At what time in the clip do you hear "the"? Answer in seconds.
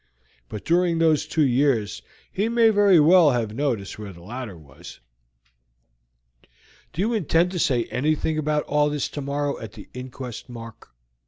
4.11-4.23, 9.73-9.89